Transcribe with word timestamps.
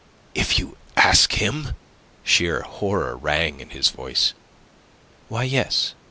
"If 0.33 0.57
you 0.57 0.77
ask 0.97 1.33
him?" 1.33 1.75
Sheer 2.23 2.63
horror 2.63 3.15
rang 3.15 3.59
in 3.59 3.69
his 3.69 3.91
voice. 3.91 4.33
"Why, 5.29 5.43
yes. 5.43 5.93